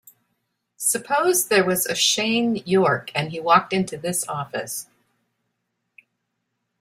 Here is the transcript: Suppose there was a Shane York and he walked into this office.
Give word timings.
Suppose 0.77 1.45
there 1.47 1.63
was 1.63 1.85
a 1.85 1.93
Shane 1.93 2.55
York 2.65 3.11
and 3.13 3.29
he 3.31 3.39
walked 3.39 3.71
into 3.71 3.97
this 3.97 4.27
office. 4.27 4.87